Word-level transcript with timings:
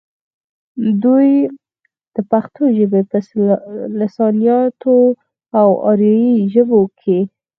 دوي 1.03 1.29
د 2.15 2.17
پښتو 2.31 2.61
ژبې 2.77 3.01
پۀ 3.09 3.19
لسانياتو 3.99 4.95
او 5.59 5.69
اريائي 5.89 6.33
ژبو 6.53 6.81
کښې 6.99 7.19